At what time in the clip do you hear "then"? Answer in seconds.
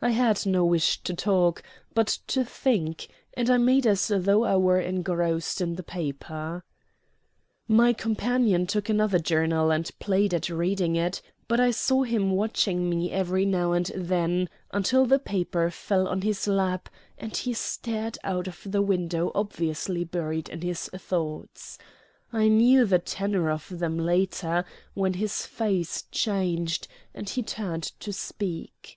13.86-14.48